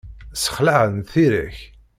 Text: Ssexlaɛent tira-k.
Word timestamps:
Ssexlaɛent 0.33 1.09
tira-k. 1.13 1.57